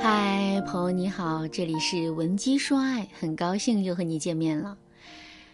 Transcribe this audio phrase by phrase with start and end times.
[0.00, 4.78] 嗨，朋友你好，这里是文姬说爱，很高兴又和你见面了。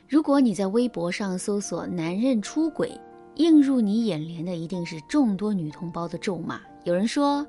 [0.06, 2.92] 如果你在微博上搜索“男人出轨”，
[3.36, 6.60] 映入你眼帘的一定是众多女同胞的咒骂。
[6.84, 7.46] 有人说，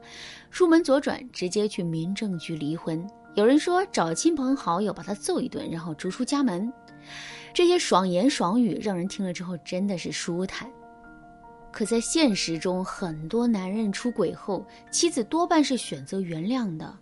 [0.52, 3.06] 出门左转直接去民政局离婚；
[3.36, 6.72] 有人说，找亲朋好友把他揍一顿，然后逐出家门。
[7.54, 10.70] 这些爽言爽语让人听了之后真的是舒坦。
[11.76, 16.98] 可在现实中，很多男人出轨后，妻子多半是选择原谅的。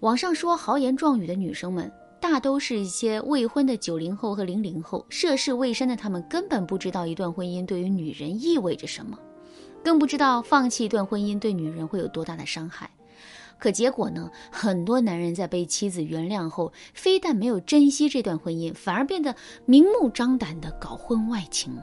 [0.00, 1.88] 网上说豪言壮语的女生们，
[2.20, 9.16] 大都是一些未婚的九零后和零零后，涉世未深的他们根本不知道一段婚姻对于女人意味着什么，
[9.84, 12.90] 更不知道放弃一段婚姻对女人会有多大的伤害。
[13.56, 14.28] 可结果呢？
[14.50, 19.32] 很多男人在被妻子原谅后，非但没有珍惜这段婚姻，反而变得
[19.64, 21.78] 明目张胆的搞婚外情。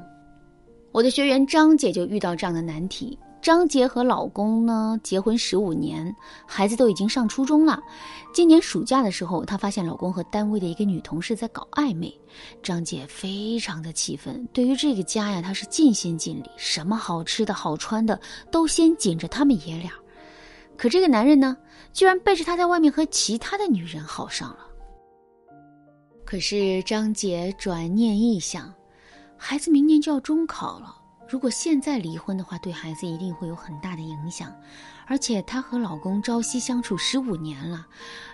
[0.95, 3.19] 我的学员张姐就遇到这样的难题。
[3.41, 6.15] 张姐和老公呢结婚十五年，
[6.47, 7.83] 孩子都已经上初中了。
[8.33, 12.17] 今年暑假的时候，她发现老公和单位的一个女同事在搞暧昧，
[12.63, 14.47] 张姐非常的气愤。
[14.53, 18.17] 对于这个家呀，她是尽心尽力，什么好吃的好穿的
[18.49, 19.91] 都先紧着他们爷俩。
[20.77, 21.57] 可这个男人呢，
[21.91, 24.59] 居然背着她在外面和其他的女人好上了。
[26.23, 28.73] 可是张姐转念一想。
[29.37, 30.95] 孩子明年就要中考了，
[31.29, 34.53] 如果现在离婚的话，对孩子一定会有很大的影响。
[35.07, 37.85] 而且她和老公朝夕相处十五年了，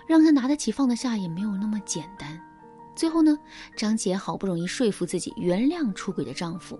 [0.06, 2.40] 让她拿得起放得下也没有那么简单。
[2.94, 3.38] 最后呢，
[3.76, 6.78] 张姐好不容易说服自己原谅出轨的丈夫，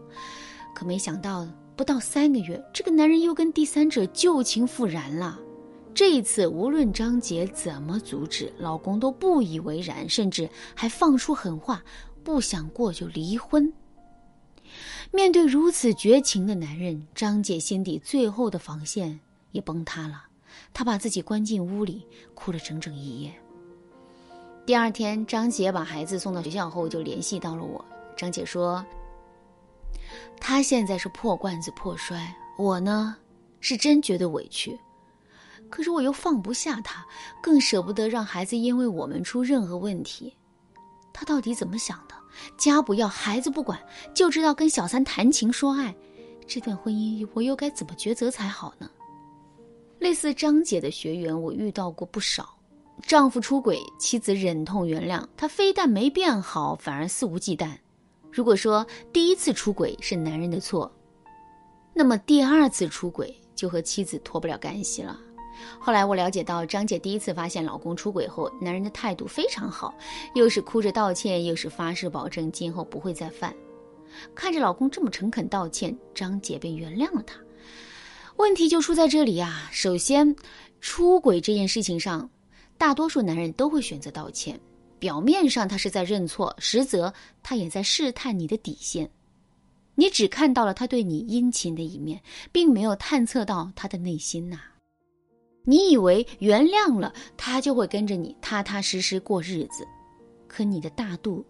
[0.74, 5.38] 可没想到不到三个月，这个男人又跟第三者旧情复燃了。
[5.94, 11.82] 这一次，无论张姐怎么阻止，老公都不以为然，甚至还放出狠话，
[12.24, 13.70] 不想过就离婚。
[15.10, 19.18] 面对如此绝情的男人，张姐心底最后的防线
[19.50, 20.24] 也崩塌了。
[20.72, 23.32] 她把自己关进屋里，哭了整整一夜。
[24.64, 27.84] 第二天，张姐把孩子送到学校后，就联系到了我。
[28.16, 28.84] 张姐说
[30.40, 33.16] ：“她现在是破罐子破摔，我呢，
[33.60, 34.78] 是真觉得委屈，
[35.68, 37.04] 可是我又放不下他，
[37.42, 40.32] 更舍不得让孩子因为我们出任何问题。
[41.12, 42.14] 他到底怎么想的？”
[42.56, 43.78] 家不要，孩子不管，
[44.14, 45.94] 就知道跟小三谈情说爱，
[46.46, 48.90] 这段婚姻我又该怎么抉择才好呢？
[49.98, 52.58] 类似张姐的学员，我遇到过不少。
[53.06, 57.70] 丈夫出轨，妻子忍痛原谅，他非但没变好，反而肆无忌惮。
[58.30, 60.90] 如果说第一次出轨是男人的错，
[61.94, 65.18] 那么第二次出轨就和妻子脱不了干系了。
[65.78, 69.94] 后来我了解到，张姐第一次发现老公出轨后，男人的态度非常好，
[70.34, 73.54] 又是哭着道歉，又是发誓保证今后不会再犯。
[74.34, 77.38] 看着老公这么诚恳道歉，张姐便原谅了他。
[78.36, 79.68] 问题就出在这里呀。
[79.70, 80.34] 首先，
[80.80, 82.28] 出轨这件事情上，
[82.76, 84.58] 大多数男人都会选择道歉，
[84.98, 87.12] 表面上他是在认错，实则
[87.42, 89.08] 他也在试探你的底线。
[89.94, 92.20] 你只看到了他对你殷勤的一面，
[92.50, 94.58] 并没有探测到他的内心呐。
[95.64, 99.86] 你以为原谅了他就会跟着你踏踏实实过日子，
[100.48, 101.44] 可你的大度，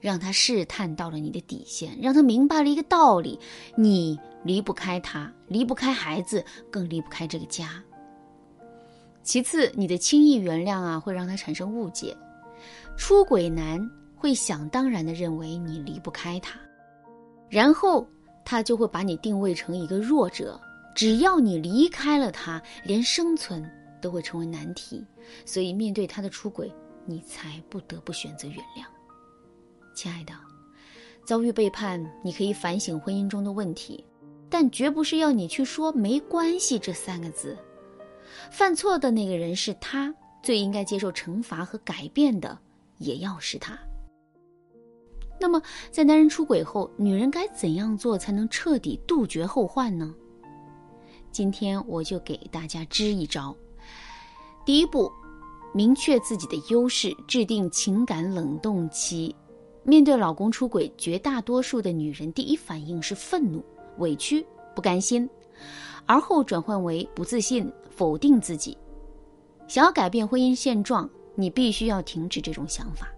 [0.00, 3.38] 让他试探到了你的底线，让他明白了一个道理：
[3.76, 7.82] 你离不开他，离不开孩子，更离不开这个家。
[9.22, 12.16] 其次，你的轻易原谅啊，会让他产生误解。
[12.96, 13.80] 出轨男
[14.14, 16.60] 会想当然的认为你离不开他，
[17.48, 18.06] 然后
[18.44, 20.60] 他就会把你定位成一个弱者。
[21.00, 23.66] 只要你离开了他，连生存
[24.02, 25.02] 都会成为难题。
[25.46, 26.70] 所以，面对他的出轨，
[27.06, 28.84] 你才不得不选择原谅。
[29.94, 30.34] 亲爱的，
[31.24, 34.04] 遭遇背叛，你可以反省婚姻中的问题，
[34.50, 37.56] 但绝不是要你去说“没关系”这三个字。
[38.50, 42.58] 犯错的那个人是他，最应该接受惩罚和改变的
[42.98, 43.78] 也要是他。
[45.40, 50.14] 那么，在男人出轨后，女人该怎样做才能彻底杜绝后患呢？
[51.32, 53.54] 今天我就给大家支一招。
[54.64, 55.10] 第一步，
[55.72, 59.34] 明确自己的优势，制定情感冷冻期。
[59.82, 63.64] 面对老公出轨，绝大多数的女人第一反应是愤怒、
[63.98, 64.44] 委屈、
[64.74, 65.28] 不甘心，
[66.04, 68.76] 而后转换为不自信、否定自己。
[69.66, 73.08] 想要改变婚姻现状，你必须要停止这种想法。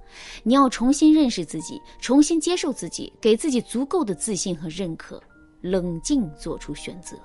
[0.44, 5.20] 你要重新认识自己，重新接受自己，给自己足够的自信和认可，
[5.62, 7.16] 冷静做出选择。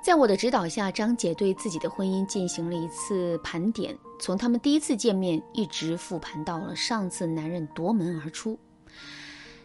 [0.00, 8.58] 在我的指导下，张姐对自己的婚姻进行了一次盘点，从他们第一次见面一直复盘到了上次男人夺门而出。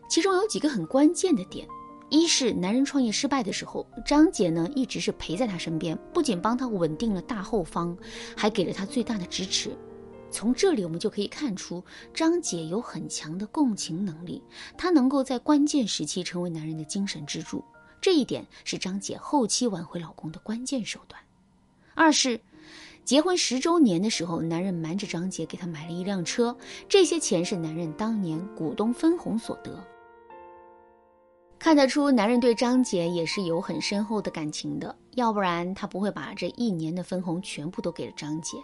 [0.09, 1.67] 其中有几个很关键的点：
[2.09, 7.95] 一是男人创业失败的时候，张姐呢一直是陪在他身边，不仅帮他稳定了大后方，
[8.35, 9.71] 还给了他最大的支持。
[10.29, 11.81] 从这里我们就可以看出，
[12.11, 14.43] 张姐有很强的共情能力，
[14.75, 17.63] 她能够在关键时期成为男人的精神支柱，
[18.03, 21.21] 这一点是张姐后期挽回老公的关键手段。
[21.95, 22.37] 二是，
[23.05, 26.53] 结婚十周年的时候，男人瞒着张姐给他买了一辆车，
[26.89, 29.81] 这些钱是男人当年股东分红所得。
[31.57, 38.57] 看得出，男人对张姐也是有很深厚的感情的，要不然他不会把这一年的分红全部都给了张姐。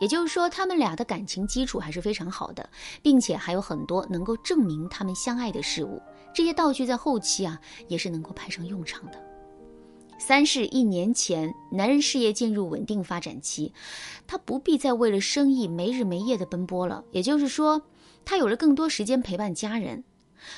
[0.00, 2.66] 也就是说，他们俩的感情基础还是非常好的，
[3.02, 6.00] 并且还有很多能够证明他们相爱的事物。
[6.36, 9.18] 这些道具在后期啊，也是能够派上用场的。
[10.18, 13.72] 三是，一年前，男人事业进入稳定发展期，
[14.26, 17.02] 他不必再为了生意没日没夜的奔波了。
[17.10, 17.80] 也就是说，
[18.22, 20.04] 他有了更多时间陪伴家人。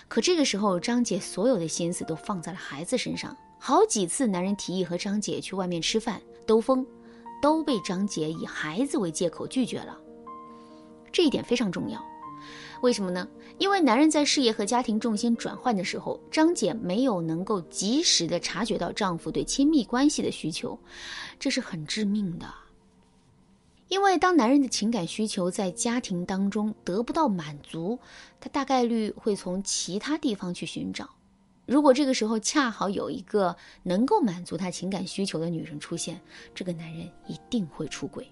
[0.09, 3.37] 可这个时候，张姐所有的心思都放在了孩子身上。
[3.61, 6.85] 好几次，男人提议和张姐去外面吃饭兜风，
[7.41, 9.97] 都被张姐以孩子为借口拒绝了。
[11.13, 12.05] 这一点非常重要，
[12.81, 13.27] 为什么呢？
[13.59, 20.79] 因为男人在事业和家庭重心转换的时候，张姐没有能够及时的察觉到丈夫对亲密关系的需求，
[21.39, 22.47] 这是很致命的。
[23.89, 27.99] 因为当男人的情感需求在家庭当中得不到满足，
[28.39, 31.09] 他大概率会从其他地方去寻找。
[31.67, 36.21] 如果这个时候恰好有一个能够满足他情感需求的女人出现，
[36.55, 38.31] 这个男人一定会出轨。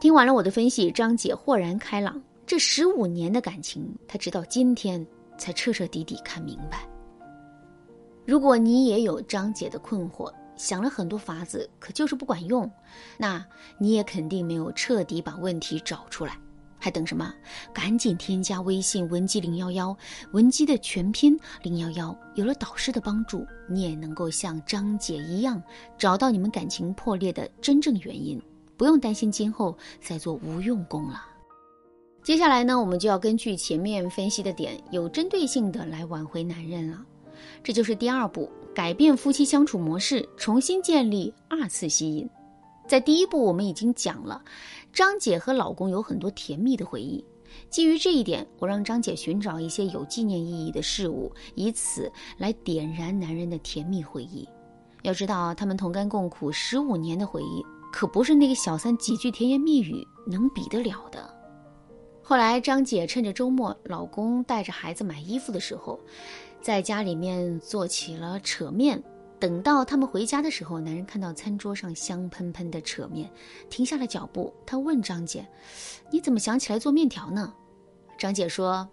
[0.00, 2.20] 听完了我的分析，张姐豁然开朗。
[2.52, 5.06] 这十五年的感情，他直到今天
[5.38, 6.86] 才彻彻底底看明白。
[8.26, 12.70] 如果你也有张姐的困惑，想了很多法子，可就是不管用，
[13.16, 13.42] 那
[13.78, 16.38] 你也肯定没有彻底把问题找出来，
[16.78, 17.32] 还等什么？
[17.72, 19.96] 赶紧添加微信文姬零幺幺，
[20.32, 22.14] 文姬的全拼零幺幺。
[22.34, 25.62] 有了导师的帮助，你也能够像张姐一样，
[25.96, 28.38] 找到你们感情破裂的真正原因，
[28.76, 31.28] 不用担心今后再做无用功了。
[32.22, 37.04] 接下来呢，我们就要根据前面分析的点，有针对性的来挽回男人了，
[37.64, 38.48] 这就是第二步。
[38.72, 42.30] 改变夫妻相处模式，重新建立二次吸引。
[42.86, 44.40] 在第一步，我们已经讲了，
[44.92, 47.24] 张姐和老公有很多甜蜜的回忆。
[47.68, 54.48] 基于这一点，我让张姐寻找一些有纪念意义的事物，以此来点燃男人的甜蜜回忆。
[55.02, 61.41] 要知道，他们同甘共苦十五年的回忆，可不是那个小三几句甜言蜜语能比得了的。
[62.22, 65.98] 后来，张姐趁着周末，老公带着孩子买衣服的时候。
[66.60, 69.02] 在家里面做起了扯面，
[69.40, 73.28] 等到他们回家的时候，男人看到餐桌上香喷喷的扯面，
[73.68, 74.54] 停下了脚步。
[74.64, 75.44] 他问张姐
[76.12, 77.52] ：“你怎么想起来做面条呢？”
[78.16, 78.88] 张姐说：“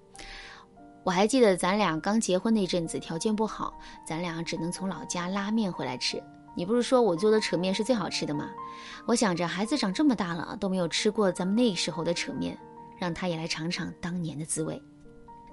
[1.05, 6.19] 我还记得咱俩刚结婚那阵子，条件不好，咱俩只能从老家拉面回来吃。
[6.55, 8.49] 你不是说我做的扯面是最好吃的吗？
[9.05, 12.57] 我想着孩子长这么大了都没有吃过咱们那时候的扯面，
[12.99, 14.79] 让他也来尝尝当年的滋味。”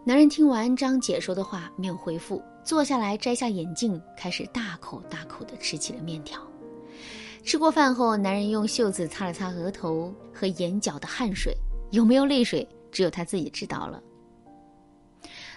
[0.05, 6.41] 男人听完张姐说的话，没有回复，坐下来摘下眼镜，开始大口大口地吃起了面条。
[7.43, 11.57] 吃过饭后，男人用袖子擦了擦额头和眼角的汗水，
[11.91, 14.03] 有没有泪水，只有他自己知道了。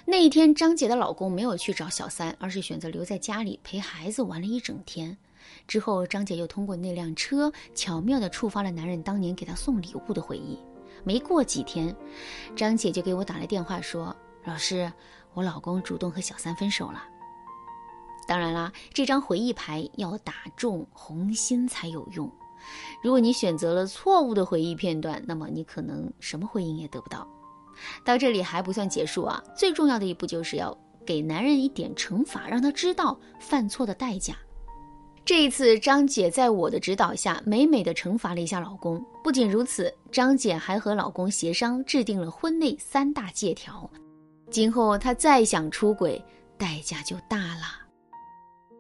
[0.06, 5.16] 那一天，张姐的老公没有去找小三，而是选择留在家里陪孩子玩了一整天。
[5.68, 10.58] 之后，张姐又通过那辆车巧妙地触发了男人当年给她送礼物的回忆。
[11.04, 11.96] 没过几天，
[12.56, 14.16] 张姐就给我打来电话说。
[14.46, 14.92] 老师，
[15.34, 17.04] 我老公主动和小三分手了。
[18.28, 22.32] 当然啦，这张回忆牌要打中红心才有用。
[23.04, 27.28] 如果你选择了错误的回忆片段，那么你可能什么回应也得不到。
[28.04, 30.76] 到这里还不算结束啊，最重要的一步就是要
[31.06, 34.36] 给男人一点惩罚，让他知道犯错的代价。
[35.30, 39.00] 这一次，张姐在我的指导下，美美的惩罚了一下老公。
[39.24, 43.88] 不仅如此，张姐还和老公协商制定了婚内三大借条。
[44.50, 46.20] 今后他再想出轨，
[46.58, 47.62] 代价就大了。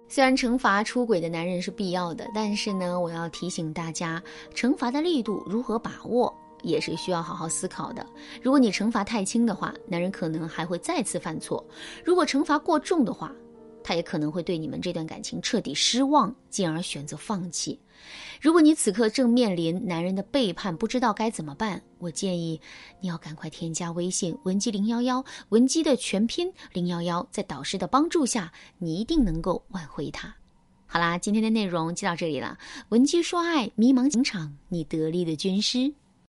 [0.07, 4.19] 虽然惩罚出轨的男人是必要的，但是呢，我要提醒大家，
[4.55, 8.03] 惩罚的力度如何把握，也是需要好好思考的。
[8.41, 11.63] 如果你惩罚太轻的话，男人可能还会再次犯错；
[12.03, 13.31] 如果惩罚过重的话，
[13.89, 17.79] 他也可能会对你们这段感情彻底失望，进而选择放弃。
[18.39, 22.61] 如果你此刻正面临男人的背叛，不知道该怎么办，我建议
[23.01, 30.35] 你要赶快添加微信文姬零幺幺，文姬的全拼零幺幺，在导师的帮助下，你一定能够挽回他。
[30.85, 32.59] 好啦，今天的内容就到这里了。
[32.89, 35.91] 文姬说爱，迷茫情场，你得力的军师。